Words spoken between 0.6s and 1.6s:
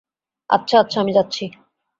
আচ্ছা, আমি যাচ্ছি।